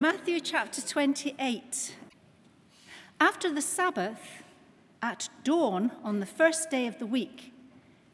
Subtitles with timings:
[0.00, 1.96] Matthew chapter 28.
[3.20, 4.44] After the Sabbath,
[5.02, 7.52] at dawn on the first day of the week,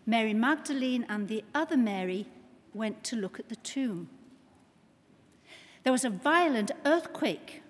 [0.06, 2.24] Mary Magdalene and the other Mary
[2.72, 4.08] went to look at the tomb.
[5.82, 7.62] There was a violent earthquake,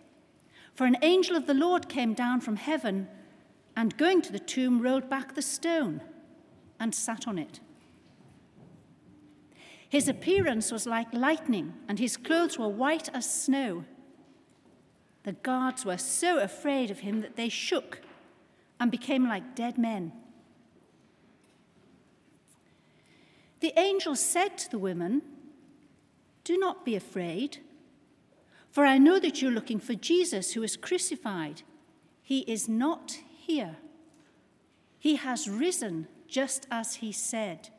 [0.77, 3.09] for an angel of the Lord came down from heaven
[3.77, 6.01] and, going to the tomb, rolled back the stone
[6.79, 7.59] and sat on it.
[9.89, 13.85] His appearance was like lightning, and his clothes were white as snow.
[15.25, 18.01] The guards were so afraid of him that they shook
[18.79, 20.13] and became like dead men.
[23.61, 25.23] The angel said to the women,
[26.45, 27.59] Do not be afraid,
[28.71, 31.63] for I know that you're looking for Jesus who was crucified.
[32.23, 33.77] He is not here.
[34.99, 37.71] He has risen just as he said.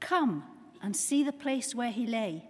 [0.00, 0.44] Come
[0.82, 2.49] and see the place where he lay.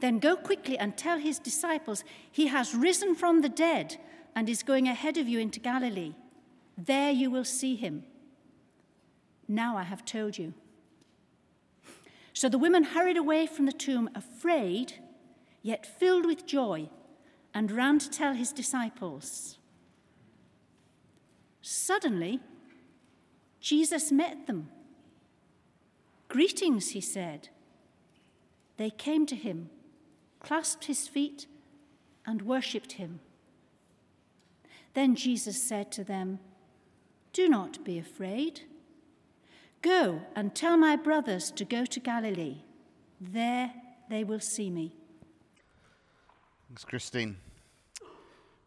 [0.00, 3.96] Then go quickly and tell his disciples, He has risen from the dead
[4.34, 6.14] and is going ahead of you into Galilee.
[6.76, 8.04] There you will see him.
[9.46, 10.54] Now I have told you.
[12.32, 14.94] So the women hurried away from the tomb, afraid,
[15.62, 16.88] yet filled with joy,
[17.54, 19.58] and ran to tell his disciples.
[21.62, 22.40] Suddenly,
[23.60, 24.68] Jesus met them.
[26.28, 27.48] Greetings, he said.
[28.76, 29.70] They came to him
[30.44, 31.46] clasped his feet,
[32.26, 33.20] and worshipped him.
[34.94, 36.38] Then Jesus said to them,
[37.32, 38.62] Do not be afraid.
[39.82, 42.62] Go and tell my brothers to go to Galilee.
[43.20, 43.72] There
[44.08, 44.92] they will see me.
[46.68, 47.36] Thanks, Christine.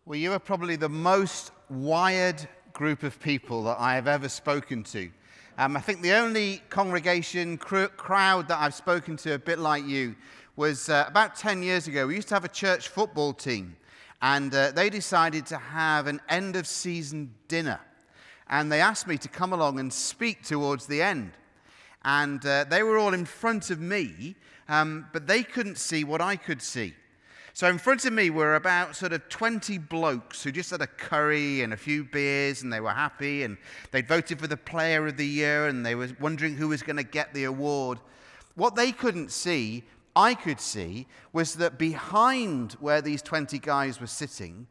[0.06, 4.84] Well, you are probably the most wired group of people that I have ever spoken
[4.84, 5.10] to.
[5.58, 9.86] Um, I think the only congregation cr- crowd that I've spoken to, a bit like
[9.86, 10.16] you,
[10.58, 12.08] was uh, about 10 years ago.
[12.08, 13.78] We used to have a church football team,
[14.24, 17.80] and uh, they decided to have an end of season dinner.
[18.50, 21.34] And they asked me to come along and speak towards the end.
[22.04, 24.36] And uh, they were all in front of me,
[24.68, 26.96] um, but they couldn't see what I could see.
[27.54, 30.88] So in front of me were about sort of 20 blokes who just had a
[30.88, 33.58] curry and a few beers and they were happy and
[33.92, 36.98] they'd voted for the player of the year and they were wondering who was going
[36.98, 38.00] to get the award.
[38.54, 39.84] What they couldn't see
[40.18, 44.66] I could see was that behind where these 20 guys were sitting,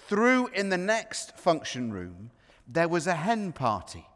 [0.00, 2.30] through in the next function room,
[2.66, 4.06] there was a hen party.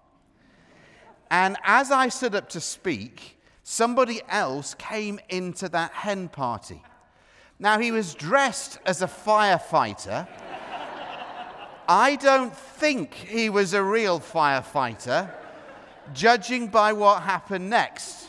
[1.30, 6.82] And as I stood up to speak, somebody else came into that hen party.
[7.58, 10.26] Now, he was dressed as a firefighter.
[11.86, 15.30] I don't think he was a real firefighter,
[16.14, 18.28] judging by what happened next.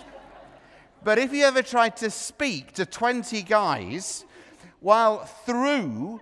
[1.03, 4.25] But if you ever tried to speak to 20 guys
[4.79, 6.21] while through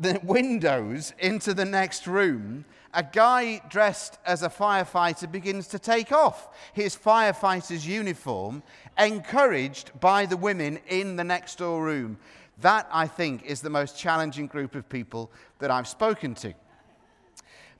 [0.00, 2.64] the windows into the next room,
[2.94, 8.62] a guy dressed as a firefighter begins to take off his firefighter's uniform,
[8.98, 12.18] encouraged by the women in the next door room.
[12.60, 16.54] That, I think, is the most challenging group of people that I've spoken to.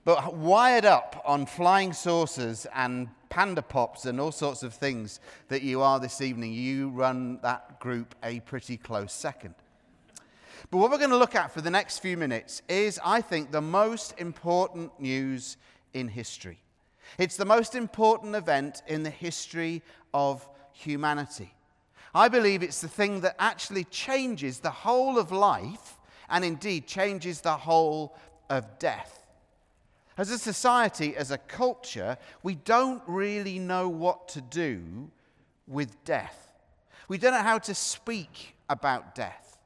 [0.04, 5.62] But wired up on flying saucers and panda pops and all sorts of things that
[5.62, 9.54] you are this evening, you run that group a pretty close second.
[10.70, 13.52] But what we're going to look at for the next few minutes is, I think,
[13.52, 15.56] the most important news
[15.94, 16.58] in history.
[17.16, 21.54] It's the most important event in the history of humanity.
[22.14, 27.40] I believe it's the thing that actually changes the whole of life and indeed changes
[27.40, 28.16] the whole
[28.50, 29.17] of death.
[30.18, 35.10] As a society, as a culture, we don't really know what to do
[35.68, 36.52] with death.
[37.06, 39.58] We don't know how to speak about death.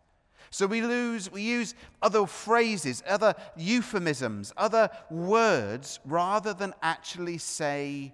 [0.50, 8.12] So we lose, we use other phrases, other euphemisms, other words rather than actually say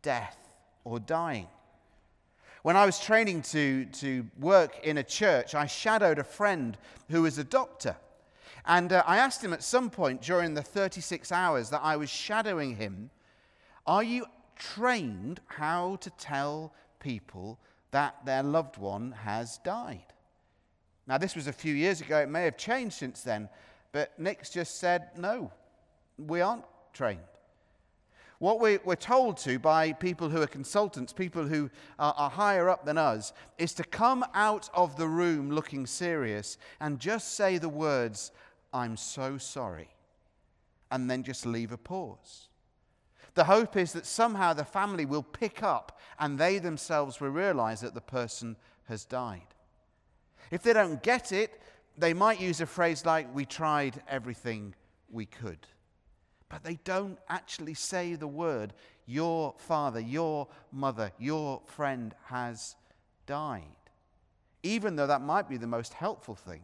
[0.00, 0.38] death
[0.84, 1.46] or dying.
[2.62, 6.78] When I was training to, to work in a church, I shadowed a friend
[7.10, 7.96] who was a doctor.
[8.66, 12.10] And uh, I asked him at some point during the 36 hours that I was
[12.10, 13.10] shadowing him,
[13.86, 14.26] Are you
[14.56, 17.58] trained how to tell people
[17.90, 20.12] that their loved one has died?
[21.06, 22.18] Now, this was a few years ago.
[22.18, 23.48] It may have changed since then.
[23.92, 25.50] But Nick's just said, No,
[26.18, 27.20] we aren't trained.
[28.40, 31.68] What we're told to by people who are consultants, people who
[31.98, 36.56] are, are higher up than us, is to come out of the room looking serious
[36.80, 38.32] and just say the words,
[38.72, 39.88] I'm so sorry,
[40.90, 42.48] and then just leave a pause.
[43.34, 47.80] The hope is that somehow the family will pick up and they themselves will realize
[47.80, 48.56] that the person
[48.88, 49.46] has died.
[50.50, 51.60] If they don't get it,
[51.96, 54.74] they might use a phrase like, We tried everything
[55.10, 55.66] we could.
[56.48, 58.72] But they don't actually say the word,
[59.06, 62.74] Your father, your mother, your friend has
[63.26, 63.64] died.
[64.62, 66.62] Even though that might be the most helpful thing.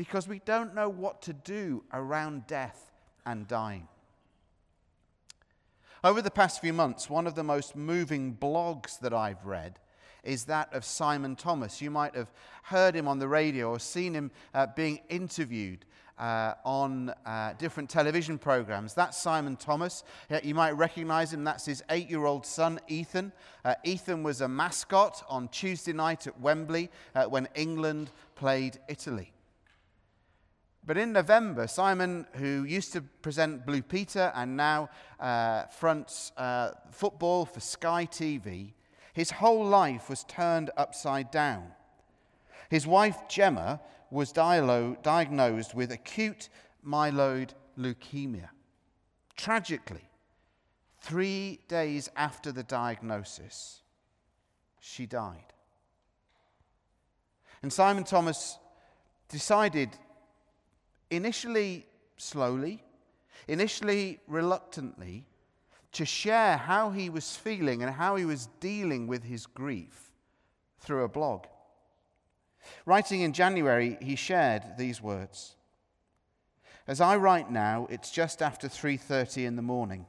[0.00, 2.90] Because we don't know what to do around death
[3.26, 3.86] and dying.
[6.02, 9.78] Over the past few months, one of the most moving blogs that I've read
[10.24, 11.82] is that of Simon Thomas.
[11.82, 12.32] You might have
[12.62, 15.84] heard him on the radio or seen him uh, being interviewed
[16.18, 18.94] uh, on uh, different television programs.
[18.94, 20.02] That's Simon Thomas.
[20.42, 21.44] you might recognize him.
[21.44, 23.32] That's his eight year old son, Ethan.
[23.66, 29.34] Uh, Ethan was a mascot on Tuesday night at Wembley uh, when England played Italy.
[30.84, 34.88] But in November, Simon, who used to present Blue Peter and now
[35.18, 36.32] uh, fronts
[36.90, 38.72] football for Sky TV,
[39.12, 41.72] his whole life was turned upside down.
[42.70, 43.80] His wife, Gemma,
[44.10, 46.48] was diagnosed with acute
[46.86, 48.48] myeloid leukemia.
[49.36, 50.08] Tragically,
[51.00, 53.82] three days after the diagnosis,
[54.80, 55.52] she died.
[57.62, 58.58] And Simon Thomas
[59.28, 59.90] decided,
[61.10, 61.86] initially
[62.16, 62.82] slowly,
[63.48, 65.26] initially reluctantly,
[65.92, 70.12] to share how he was feeling and how he was dealing with his grief
[70.78, 71.46] through a blog.
[72.86, 75.56] Writing in January, he shared these words.
[76.86, 80.06] As I write now, it's just after 3:30 in the morning.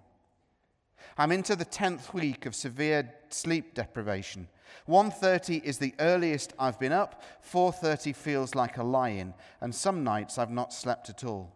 [1.17, 4.47] I'm into the 10th week of severe sleep deprivation.
[4.87, 10.37] 1:30 is the earliest I've been up, 4:30 feels like a lie-in, and some nights
[10.37, 11.53] I've not slept at all.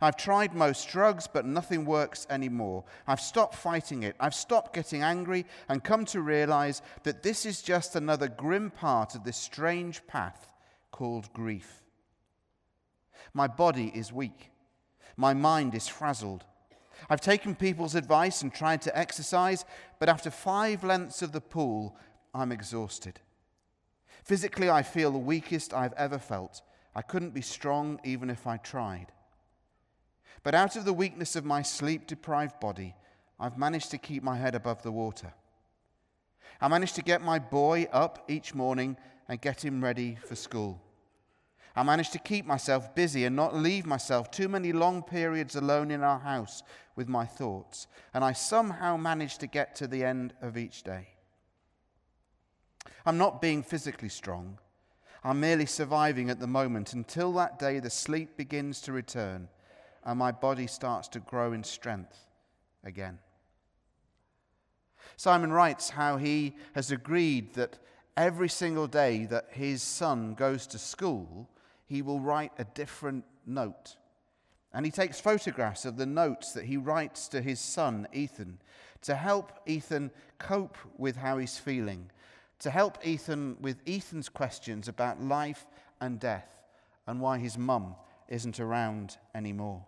[0.00, 2.84] I've tried most drugs, but nothing works anymore.
[3.06, 4.14] I've stopped fighting it.
[4.20, 9.14] I've stopped getting angry and come to realize that this is just another grim part
[9.14, 10.52] of this strange path
[10.92, 11.82] called grief.
[13.32, 14.52] My body is weak.
[15.16, 16.44] My mind is frazzled.
[17.08, 19.64] I've taken people's advice and tried to exercise,
[19.98, 21.96] but after five lengths of the pool,
[22.34, 23.20] I'm exhausted.
[24.24, 26.62] Physically, I feel the weakest I've ever felt.
[26.94, 29.12] I couldn't be strong even if I tried.
[30.42, 32.94] But out of the weakness of my sleep deprived body,
[33.40, 35.32] I've managed to keep my head above the water.
[36.60, 38.96] I managed to get my boy up each morning
[39.28, 40.80] and get him ready for school.
[41.76, 45.90] I managed to keep myself busy and not leave myself too many long periods alone
[45.90, 46.62] in our house
[46.96, 47.86] with my thoughts.
[48.12, 51.08] And I somehow managed to get to the end of each day.
[53.06, 54.58] I'm not being physically strong.
[55.22, 59.48] I'm merely surviving at the moment until that day the sleep begins to return
[60.04, 62.26] and my body starts to grow in strength
[62.84, 63.18] again.
[65.16, 67.78] Simon writes how he has agreed that
[68.16, 71.48] every single day that his son goes to school,
[71.88, 73.96] he will write a different note.
[74.72, 78.60] And he takes photographs of the notes that he writes to his son, Ethan,
[79.02, 82.10] to help Ethan cope with how he's feeling,
[82.58, 85.66] to help Ethan with Ethan's questions about life
[86.00, 86.58] and death
[87.06, 87.96] and why his mum
[88.28, 89.86] isn't around anymore.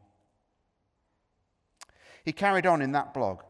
[2.25, 3.43] He carried on in that blog.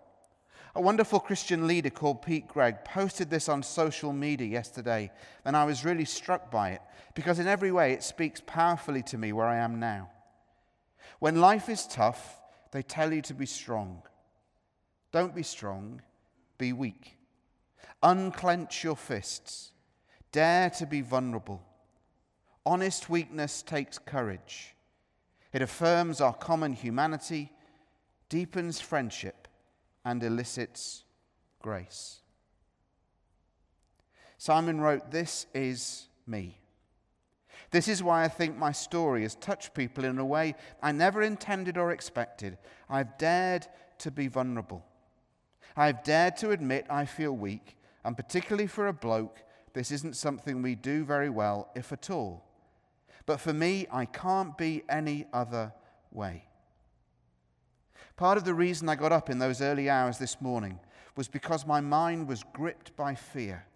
[0.74, 5.10] A wonderful Christian leader called Pete Greig posted this on social media yesterday,
[5.44, 6.82] and I was really struck by it
[7.14, 10.10] because, in every way, it speaks powerfully to me where I am now.
[11.18, 14.02] When life is tough, they tell you to be strong.
[15.12, 16.02] Don't be strong,
[16.56, 17.18] be weak.
[18.02, 19.72] Unclench your fists.
[20.30, 21.62] Dare to be vulnerable.
[22.64, 24.76] Honest weakness takes courage.
[25.52, 27.50] It affirms our common humanity
[28.28, 29.48] deepens friendship,
[30.04, 31.04] and elicits
[31.60, 32.20] grace.
[34.38, 36.56] Simon wrote, This is me.
[37.70, 41.22] This is why I think my story has touched people in a way I never
[41.22, 42.58] intended or expected.
[42.88, 43.66] I've dared
[43.98, 44.84] to be vulnerable.
[45.76, 49.42] I've dared to admit I feel weak, and particularly for a bloke,
[49.72, 52.44] this isn't something we do very well, if at all.
[53.26, 55.72] But for me, I can't be any other
[56.10, 56.44] way.
[58.16, 60.78] Part of the reason I got up in those early hours this morning
[61.16, 63.66] was because my mind was gripped by fear.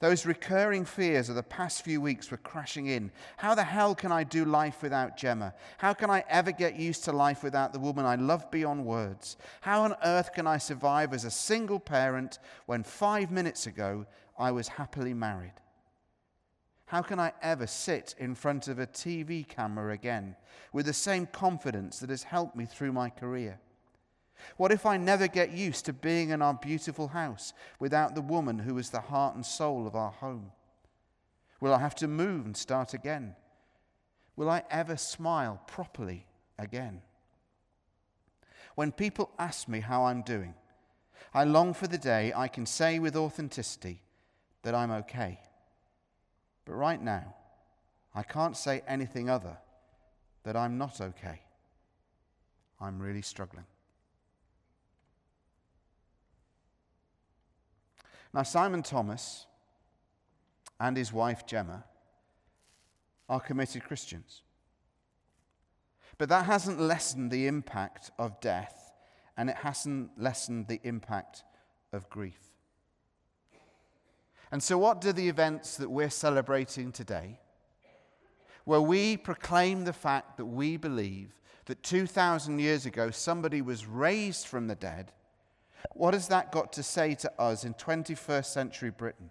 [0.00, 3.10] Those recurring fears of the past few weeks were crashing in.
[3.36, 5.54] How the hell can I do life without Gemma?
[5.78, 9.36] How can I ever get used to life without the woman I love beyond words?
[9.60, 14.06] How on earth can I survive as a single parent when five minutes ago
[14.38, 15.52] I was happily married?
[16.92, 20.36] How can I ever sit in front of a TV camera again
[20.74, 23.58] with the same confidence that has helped me through my career?
[24.58, 28.58] What if I never get used to being in our beautiful house without the woman
[28.58, 30.52] who is the heart and soul of our home?
[31.62, 33.36] Will I have to move and start again?
[34.36, 36.26] Will I ever smile properly
[36.58, 37.00] again?
[38.74, 40.52] When people ask me how I'm doing,
[41.32, 44.02] I long for the day I can say with authenticity
[44.62, 45.38] that I'm okay.
[46.64, 47.34] But right now,
[48.14, 49.56] I can't say anything other
[50.44, 51.40] that I'm not okay.
[52.80, 53.64] I'm really struggling.
[58.34, 59.46] Now, Simon Thomas
[60.80, 61.84] and his wife Gemma
[63.28, 64.42] are committed Christians.
[66.18, 68.92] But that hasn't lessened the impact of death,
[69.36, 71.44] and it hasn't lessened the impact
[71.92, 72.51] of grief.
[74.52, 77.40] And so, what do the events that we're celebrating today,
[78.64, 81.32] where we proclaim the fact that we believe
[81.64, 85.10] that 2,000 years ago somebody was raised from the dead,
[85.92, 89.30] what has that got to say to us in 21st century Britain?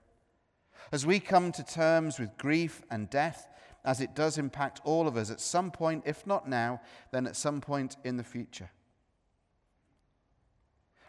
[0.92, 3.48] As we come to terms with grief and death,
[3.86, 7.36] as it does impact all of us at some point, if not now, then at
[7.36, 8.72] some point in the future.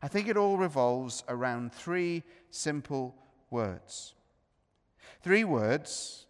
[0.02, 3.16] I think it all revolves around three simple
[3.52, 4.14] words.
[5.22, 6.26] Three words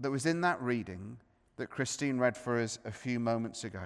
[0.00, 1.18] that was in that reading
[1.56, 3.84] that Christine read for us a few moments ago.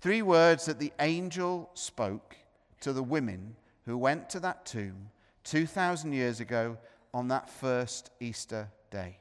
[0.00, 2.36] Three words that the angel spoke
[2.80, 5.10] to the women who went to that tomb
[5.44, 6.78] 2,000 years ago
[7.12, 9.18] on that first Easter day.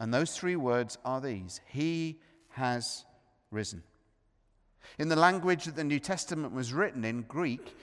[0.00, 3.04] And those three words are these He has
[3.50, 3.82] risen.
[4.98, 7.74] In the language that the New Testament was written in Greek,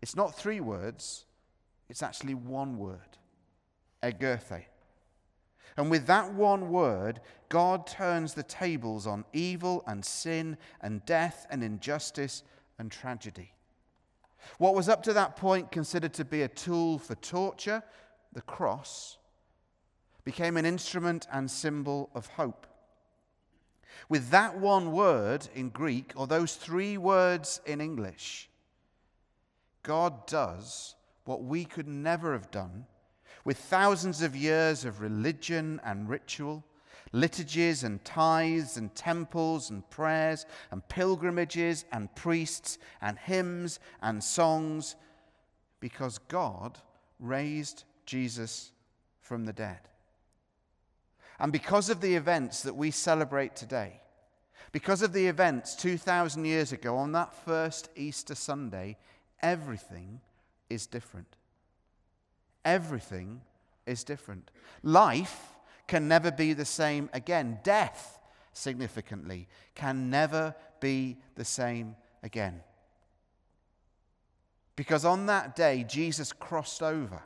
[0.00, 1.26] it's not three words,
[1.88, 3.18] it's actually one word,
[4.02, 4.64] egerthe.
[5.76, 11.46] And with that one word, God turns the tables on evil and sin and death
[11.50, 12.42] and injustice
[12.78, 13.52] and tragedy.
[14.58, 17.82] What was up to that point considered to be a tool for torture,
[18.32, 19.18] the cross,
[20.24, 22.66] became an instrument and symbol of hope.
[24.08, 28.48] With that one word in Greek, or those three words in English,
[29.82, 32.86] God does what we could never have done
[33.44, 36.64] with thousands of years of religion and ritual,
[37.12, 44.96] liturgies and tithes and temples and prayers and pilgrimages and priests and hymns and songs,
[45.80, 46.78] because God
[47.20, 48.72] raised Jesus
[49.20, 49.80] from the dead.
[51.38, 54.00] And because of the events that we celebrate today,
[54.72, 58.96] because of the events 2,000 years ago on that first Easter Sunday,
[59.40, 60.20] everything
[60.68, 61.36] is different.
[62.64, 63.40] Everything
[63.86, 64.50] is different.
[64.82, 65.52] Life
[65.86, 67.60] can never be the same again.
[67.62, 68.18] Death,
[68.52, 72.60] significantly, can never be the same again.
[74.74, 77.22] Because on that day, Jesus crossed over.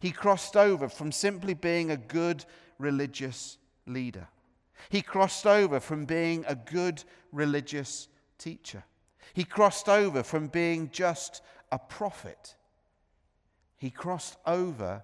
[0.00, 2.44] He crossed over from simply being a good
[2.78, 4.28] religious leader.
[4.88, 8.84] He crossed over from being a good religious teacher.
[9.34, 11.42] He crossed over from being just
[11.72, 12.54] a prophet.
[13.78, 15.02] He crossed over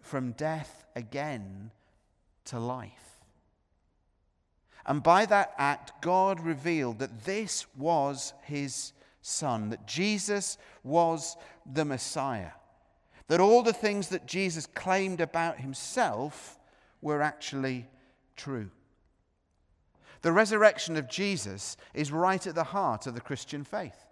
[0.00, 1.70] from death again
[2.46, 3.20] to life.
[4.86, 11.36] And by that act, God revealed that this was his son, that Jesus was
[11.70, 12.52] the Messiah,
[13.28, 16.58] that all the things that Jesus claimed about himself
[17.02, 17.88] were actually
[18.36, 18.70] true.
[20.22, 24.05] The resurrection of Jesus is right at the heart of the Christian faith.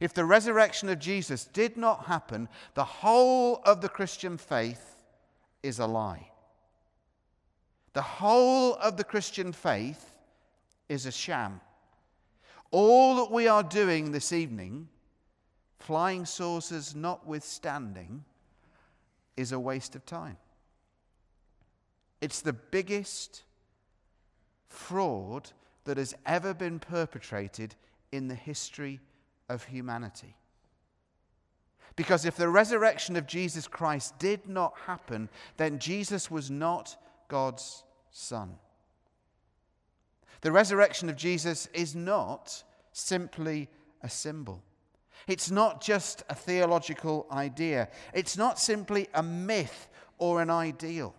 [0.00, 4.96] If the resurrection of Jesus did not happen, the whole of the Christian faith
[5.62, 6.30] is a lie.
[7.92, 10.10] The whole of the Christian faith
[10.88, 11.60] is a sham.
[12.70, 14.88] All that we are doing this evening,
[15.78, 18.24] flying saucers notwithstanding,
[19.36, 20.36] is a waste of time.
[22.20, 23.42] It's the biggest
[24.68, 25.50] fraud
[25.84, 27.76] that has ever been perpetrated
[28.10, 29.00] in the history
[29.48, 30.36] of humanity.
[31.96, 36.96] Because if the resurrection of Jesus Christ did not happen, then Jesus was not
[37.28, 38.56] God's Son.
[40.40, 43.68] The resurrection of Jesus is not simply
[44.02, 44.62] a symbol.
[45.26, 47.88] It's not just a theological idea.
[48.12, 51.14] It's not simply a myth or an ideal.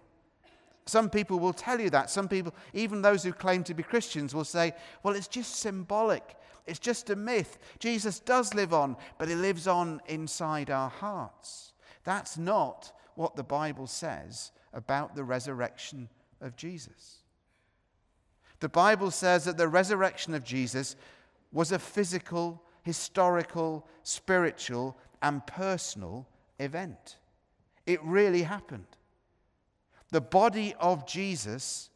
[0.85, 2.11] Some people will tell you that.
[2.11, 6.35] Some people, even those who claim to be Christians, will say, well, it's just symbolic.
[6.67, 7.59] It's just a myth.
[7.79, 11.73] Jesus does live on, but he lives on inside our hearts.
[12.03, 16.09] That's not what the Bible says about the resurrection
[16.41, 17.19] of Jesus.
[18.59, 20.95] The Bible says that the resurrection of Jesus
[21.51, 26.27] was a physical, historical, spiritual, and personal
[26.59, 27.17] event.
[27.85, 28.87] It really happened.
[30.11, 31.89] The body of Jesus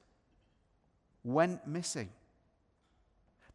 [1.23, 2.09] went missing.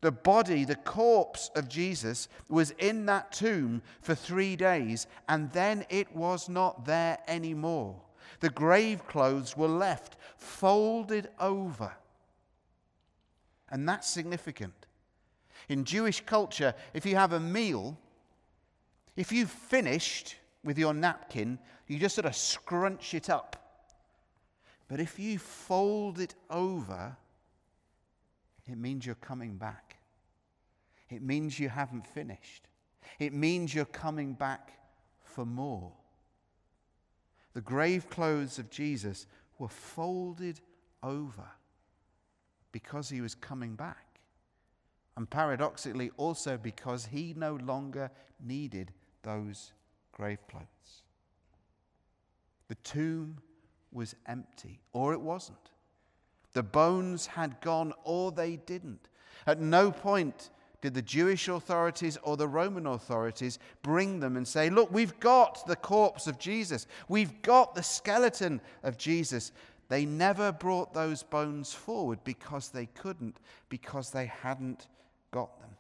[0.05, 5.87] The body, the corpse of Jesus, was in that tomb for three days, and then
[5.89, 8.03] it was not there anymore.
[8.41, 11.91] The grave clothes were left folded over.
[13.71, 14.75] And that's significant.
[15.71, 17.97] In Jewish culture, if you have a meal,
[19.17, 23.57] if you've finished with your napkin, you just sort of scrunch it up.
[24.87, 27.17] But if you fold it over,
[28.71, 29.94] it means you're coming back.
[31.15, 32.67] It means you haven't finished.
[33.21, 34.73] It means you're coming back
[35.23, 35.93] for more.
[37.53, 39.27] The grave clothes of Jesus
[39.59, 40.61] were folded
[41.03, 41.47] over
[42.73, 44.19] because he was coming back.
[45.17, 48.11] And paradoxically, also because he no longer
[48.45, 48.91] needed
[49.23, 49.73] those
[50.11, 50.67] grave clothes.
[52.67, 53.39] The tomb
[53.93, 55.71] was empty, or it wasn't.
[56.55, 59.09] The bones had gone, or they didn't.
[59.47, 60.51] At no point
[60.85, 65.67] did the Jewish authorities or the Roman authorities bring them and say, Look, we've got
[65.67, 69.51] the corpse of Jesus, we've got the skeleton of Jesus.
[69.89, 73.39] They never brought those bones forward because they couldn't,
[73.71, 74.89] because they hadn't
[75.31, 75.71] got them.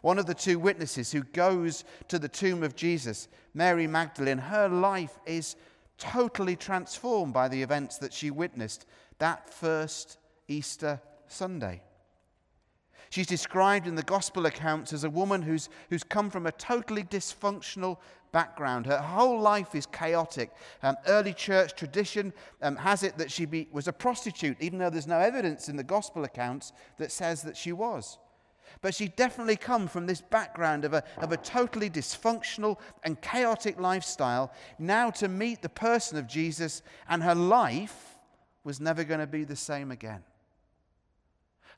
[0.00, 4.66] One of the two witnesses who goes to the tomb of Jesus, Mary Magdalene, her
[4.70, 5.56] life is
[5.98, 8.86] totally transformed by the events that she witnessed
[9.18, 10.16] that first
[10.48, 11.82] Easter Sunday.
[13.12, 17.04] She's described in the gospel accounts as a woman who's, who's come from a totally
[17.04, 17.98] dysfunctional
[18.32, 18.86] background.
[18.86, 20.50] Her whole life is chaotic.
[20.82, 24.88] Um, early church tradition um, has it that she be, was a prostitute, even though
[24.88, 28.16] there's no evidence in the gospel accounts that says that she was.
[28.80, 33.78] But she definitely come from this background of a, of a totally dysfunctional and chaotic
[33.78, 38.16] lifestyle, now to meet the person of Jesus, and her life
[38.64, 40.22] was never going to be the same again.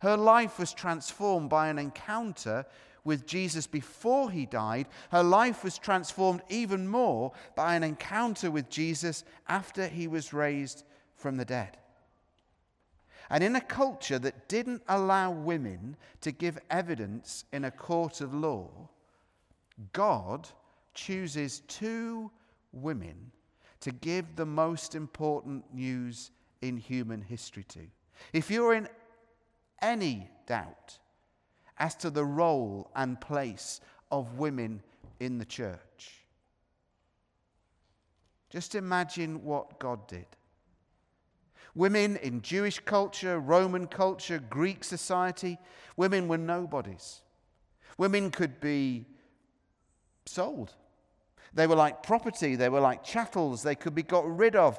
[0.05, 2.67] Her life was transformed by an encounter
[3.05, 4.87] with Jesus before he died.
[5.11, 10.85] Her life was transformed even more by an encounter with Jesus after he was raised
[11.17, 11.79] from the dead.
[13.31, 18.35] And in a culture that didn't allow women to give evidence in a court of
[18.35, 18.69] law,
[19.95, 20.47] God
[20.93, 22.31] chooses two
[22.75, 23.33] women
[23.81, 27.87] to give the most important news in human history to.
[28.35, 28.87] If you're in
[29.83, 30.99] any doubt
[31.79, 34.83] as to the role and place of women
[35.21, 36.25] in the church.
[38.51, 40.27] Just imagine what God did.
[41.75, 45.59] Women in Jewish culture, Roman culture, Greek society,
[45.97, 47.23] women were nobodies.
[47.99, 49.07] Women could be
[50.25, 50.73] sold.
[51.53, 54.79] They were like property, they were like chattels, they could be got rid of.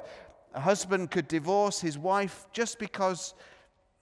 [0.54, 3.34] A husband could divorce his wife just because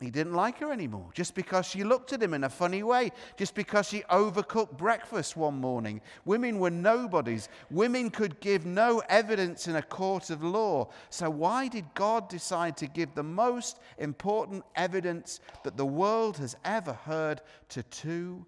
[0.05, 3.11] he didn't like her anymore just because she looked at him in a funny way,
[3.37, 6.01] just because she overcooked breakfast one morning.
[6.25, 7.49] Women were nobodies.
[7.71, 10.91] Women could give no evidence in a court of law.
[11.11, 16.57] So, why did God decide to give the most important evidence that the world has
[16.65, 17.41] ever heard
[17.71, 18.45] to two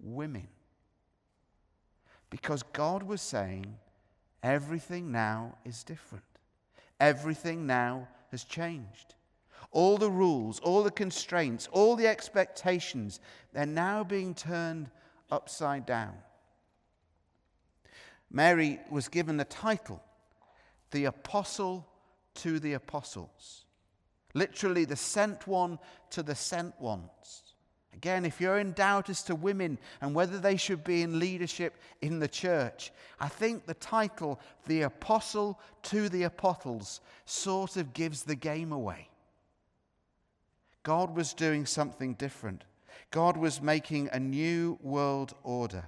[0.00, 0.48] women?
[2.30, 3.78] Because God was saying,
[4.42, 6.24] everything now is different,
[7.00, 9.14] everything now has changed.
[9.70, 13.20] All the rules, all the constraints, all the expectations,
[13.52, 14.90] they're now being turned
[15.30, 16.14] upside down.
[18.30, 20.02] Mary was given the title,
[20.90, 21.86] the Apostle
[22.34, 23.64] to the Apostles.
[24.34, 25.78] Literally, the sent one
[26.10, 27.42] to the sent ones.
[27.94, 31.74] Again, if you're in doubt as to women and whether they should be in leadership
[32.00, 38.22] in the church, I think the title, The Apostle to the Apostles, sort of gives
[38.22, 39.08] the game away.
[40.82, 42.64] God was doing something different.
[43.10, 45.86] God was making a new world order.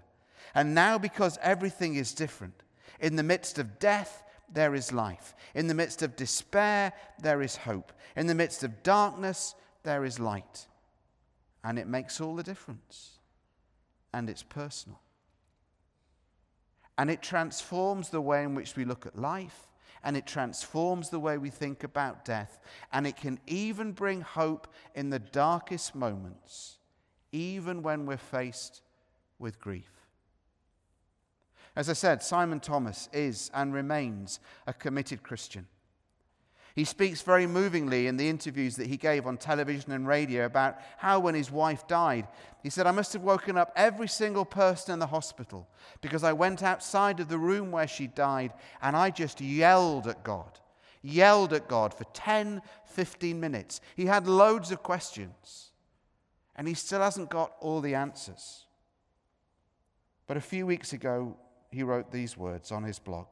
[0.54, 2.62] And now, because everything is different,
[2.98, 4.22] in the midst of death,
[4.52, 5.34] there is life.
[5.54, 7.92] In the midst of despair, there is hope.
[8.16, 10.66] In the midst of darkness, there is light.
[11.62, 13.18] And it makes all the difference.
[14.12, 15.00] And it's personal.
[16.98, 19.69] And it transforms the way in which we look at life
[20.02, 22.58] and it transforms the way we think about death,
[22.92, 26.78] and it can even bring hope in the darkest moments,
[27.32, 28.82] even when we're faced
[29.38, 29.90] with grief.
[31.76, 35.66] As I said, Simon Thomas is and remains a committed Christian.
[36.74, 40.78] He speaks very movingly in the interviews that he gave on television and radio about
[40.98, 42.28] how, when his wife died,
[42.62, 45.68] he said, I must have woken up every single person in the hospital
[46.00, 48.52] because I went outside of the room where she died
[48.82, 50.60] and I just yelled at God.
[51.02, 53.80] yelled at God for 10, 15 minutes.
[53.96, 55.70] He had loads of questions,
[56.56, 58.66] and he still hasn't got all the answers.
[60.26, 61.36] But a few weeks ago,
[61.70, 63.26] he wrote these words on his blog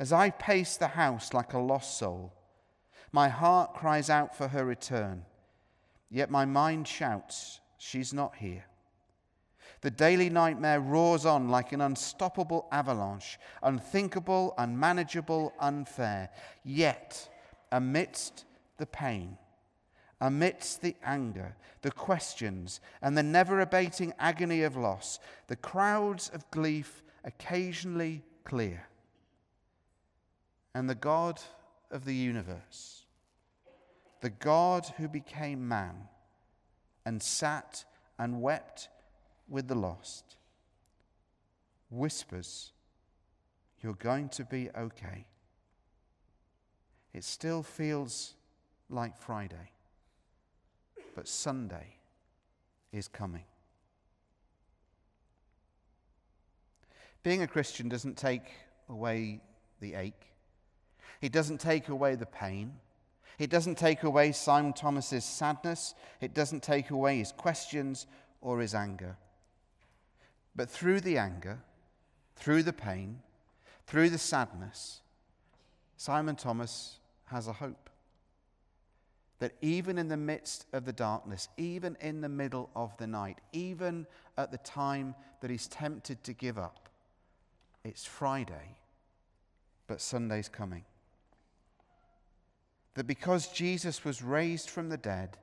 [0.00, 2.32] As I pace the house like a lost soul,
[3.12, 5.26] my heart cries out for her return,
[6.10, 8.64] yet my mind shouts, She's not here.
[9.82, 16.30] The daily nightmare roars on like an unstoppable avalanche, unthinkable, unmanageable, unfair.
[16.62, 17.28] Yet,
[17.72, 18.44] amidst
[18.76, 19.38] the pain,
[20.20, 26.50] amidst the anger, the questions, and the never abating agony of loss, the crowds of
[26.50, 28.89] grief occasionally clear.
[30.74, 31.40] And the God
[31.90, 33.04] of the universe,
[34.20, 36.08] the God who became man
[37.04, 37.84] and sat
[38.18, 38.88] and wept
[39.48, 40.36] with the lost,
[41.90, 42.72] whispers,
[43.82, 45.24] You're going to be okay.
[47.12, 48.34] It still feels
[48.88, 49.72] like Friday,
[51.14, 51.96] but Sunday
[52.92, 53.44] is coming.
[57.22, 58.50] Being a Christian doesn't take
[58.88, 59.40] away
[59.80, 60.29] the ache.
[61.20, 62.74] It doesn't take away the pain.
[63.38, 65.94] It doesn't take away Simon Thomas's sadness.
[66.20, 68.06] It doesn't take away his questions
[68.40, 69.16] or his anger.
[70.54, 71.60] But through the anger,
[72.36, 73.20] through the pain,
[73.86, 75.00] through the sadness,
[75.96, 77.90] Simon Thomas has a hope.
[79.38, 83.38] That even in the midst of the darkness, even in the middle of the night,
[83.52, 84.06] even
[84.36, 86.90] at the time that he's tempted to give up,
[87.84, 88.76] it's Friday,
[89.86, 90.84] but Sunday's coming.
[93.00, 95.38] That because Jesus was raised from the dead,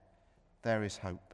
[0.61, 1.33] there is hope.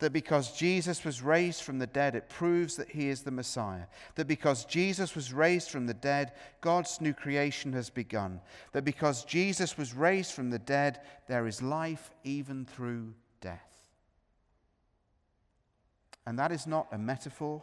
[0.00, 3.84] That because Jesus was raised from the dead, it proves that he is the Messiah.
[4.16, 8.42] That because Jesus was raised from the dead, God's new creation has begun.
[8.72, 13.86] That because Jesus was raised from the dead, there is life even through death.
[16.26, 17.62] And that is not a metaphor,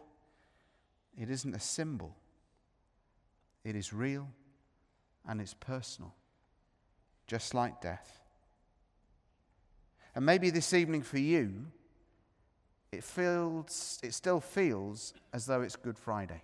[1.16, 2.16] it isn't a symbol.
[3.64, 4.28] It is real
[5.28, 6.16] and it's personal,
[7.28, 8.22] just like death.
[10.16, 11.68] And maybe this evening for you,
[12.92, 16.42] it, feels, it still feels as though it's Good Friday.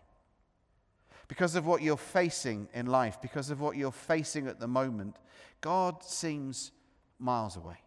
[1.28, 5.18] Because of what you're facing in life, because of what you're facing at the moment,
[5.60, 6.72] God seems
[7.20, 7.78] miles away.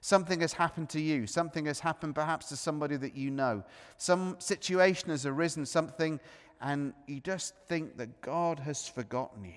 [0.00, 1.26] Something has happened to you.
[1.26, 3.64] Something has happened perhaps to somebody that you know.
[3.96, 6.20] Some situation has arisen, something,
[6.60, 9.54] and you just think that God has forgotten you.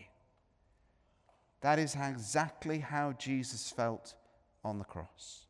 [1.61, 4.13] That is exactly how Jesus felt
[4.63, 5.47] on the cross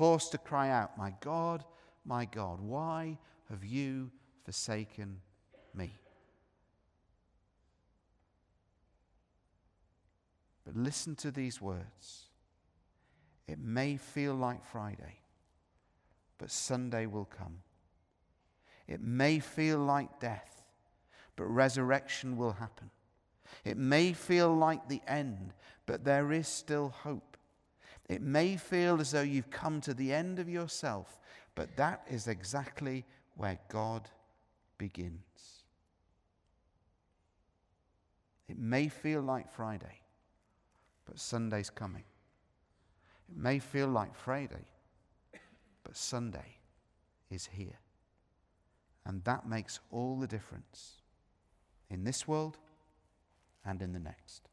[0.00, 1.62] forced to cry out, My God,
[2.06, 3.18] my God, why
[3.50, 4.10] have you
[4.46, 5.20] forsaken
[5.74, 5.92] me?
[10.64, 12.30] But listen to these words.
[13.46, 15.18] It may feel like Friday,
[16.38, 17.58] but Sunday will come.
[18.88, 20.64] It may feel like death,
[21.36, 22.88] but resurrection will happen.
[23.64, 25.54] It may feel like the end,
[25.86, 27.36] but there is still hope.
[28.08, 31.20] It may feel as though you've come to the end of yourself,
[31.54, 33.04] but that is exactly
[33.36, 34.08] where God
[34.78, 35.64] begins.
[38.48, 40.00] It may feel like Friday,
[41.04, 42.02] but Sunday's coming.
[43.30, 44.66] It may feel like Friday,
[45.84, 46.58] but Sunday
[47.30, 47.78] is here.
[49.06, 51.02] And that makes all the difference
[51.88, 52.58] in this world
[53.64, 54.49] and in the next.